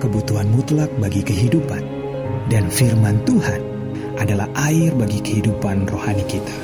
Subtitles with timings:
[0.00, 1.84] kebutuhan mutlak bagi kehidupan,
[2.48, 3.60] dan firman Tuhan
[4.16, 6.56] adalah air bagi kehidupan rohani kita.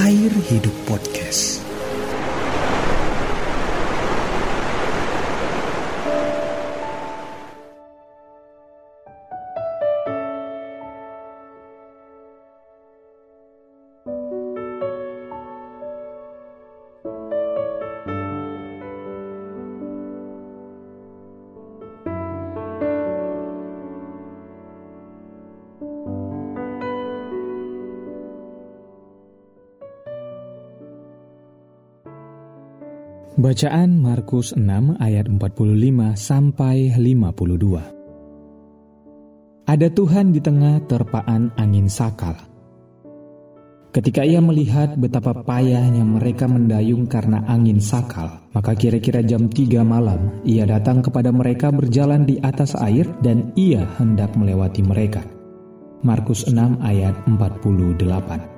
[0.00, 1.65] Air Hidup Podcast.
[33.36, 39.68] Bacaan Markus 6 ayat 45 sampai 52.
[39.68, 42.32] Ada Tuhan di tengah terpaan angin sakal.
[43.92, 50.40] Ketika ia melihat betapa payahnya mereka mendayung karena angin sakal, maka kira-kira jam 3 malam
[50.40, 55.20] ia datang kepada mereka berjalan di atas air dan ia hendak melewati mereka.
[56.00, 58.55] Markus 6 ayat 48.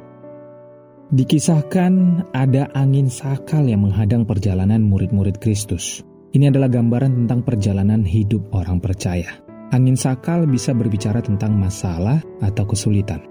[1.09, 6.05] Dikisahkan ada angin sakal yang menghadang perjalanan murid-murid Kristus.
[6.37, 9.41] Ini adalah gambaran tentang perjalanan hidup orang percaya.
[9.73, 13.25] Angin sakal bisa berbicara tentang masalah atau kesulitan.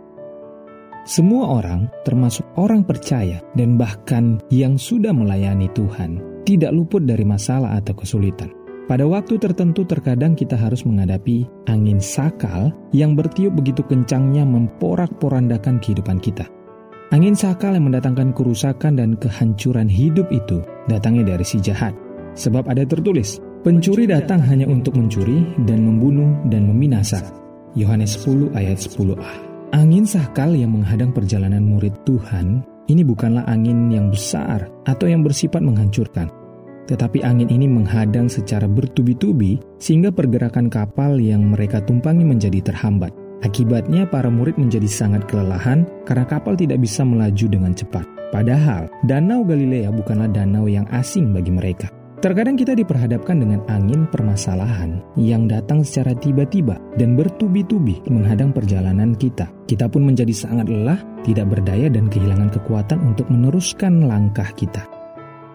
[1.05, 7.77] Semua orang, termasuk orang percaya dan bahkan yang sudah melayani Tuhan, tidak luput dari masalah
[7.77, 8.49] atau kesulitan.
[8.89, 16.17] Pada waktu tertentu, terkadang kita harus menghadapi angin sakal yang bertiup begitu kencangnya memporak-porandakan kehidupan
[16.17, 16.56] kita.
[17.07, 20.59] Angin sakal yang mendatangkan kerusakan dan kehancuran hidup itu
[20.91, 21.95] datangnya dari si jahat.
[22.35, 27.23] Sebab ada tertulis, pencuri datang hanya untuk mencuri dan membunuh dan meminasa.
[27.79, 29.31] Yohanes 10 ayat 10a.
[29.71, 35.63] Angin sakal yang menghadang perjalanan murid Tuhan ini bukanlah angin yang besar atau yang bersifat
[35.63, 36.27] menghancurkan.
[36.91, 43.26] Tetapi angin ini menghadang secara bertubi-tubi sehingga pergerakan kapal yang mereka tumpangi menjadi terhambat.
[43.45, 48.05] Akibatnya para murid menjadi sangat kelelahan karena kapal tidak bisa melaju dengan cepat.
[48.33, 51.87] Padahal Danau Galilea bukanlah danau yang asing bagi mereka.
[52.17, 59.45] Terkadang kita diperhadapkan dengan angin permasalahan yang datang secara tiba-tiba dan bertubi-tubi menghadang perjalanan kita.
[59.69, 64.89] Kita pun menjadi sangat lelah, tidak berdaya dan kehilangan kekuatan untuk meneruskan langkah kita.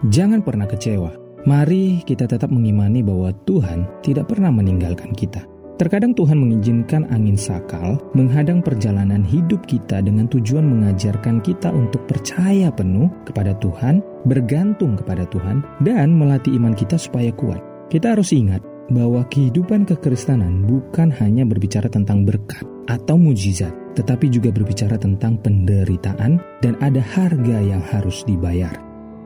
[0.07, 1.11] Jangan pernah kecewa.
[1.43, 5.52] Mari kita tetap mengimani bahwa Tuhan tidak pernah meninggalkan kita.
[5.73, 12.69] Terkadang Tuhan mengizinkan angin sakal menghadang perjalanan hidup kita dengan tujuan mengajarkan kita untuk percaya
[12.69, 17.57] penuh kepada Tuhan, bergantung kepada Tuhan, dan melatih iman kita supaya kuat.
[17.89, 18.61] Kita harus ingat
[18.93, 26.37] bahwa kehidupan kekristenan bukan hanya berbicara tentang berkat atau mujizat, tetapi juga berbicara tentang penderitaan
[26.61, 28.77] dan ada harga yang harus dibayar.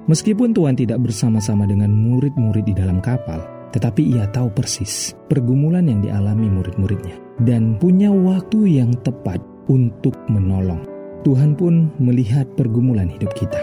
[0.08, 6.00] Meskipun Tuhan tidak bersama-sama dengan murid-murid di dalam kapal, tetapi ia tahu persis pergumulan yang
[6.00, 10.82] dialami murid-muridnya dan punya waktu yang tepat untuk menolong.
[11.28, 13.60] Tuhan pun melihat pergumulan hidup kita.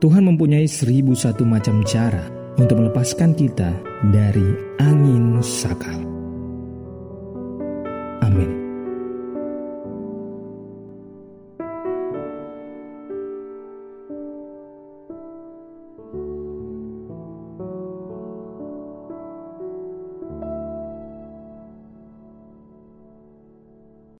[0.00, 2.24] Tuhan mempunyai seribu satu macam cara
[2.56, 3.72] untuk melepaskan kita
[4.12, 4.48] dari
[4.80, 6.00] angin sakal.
[8.24, 8.65] Amin.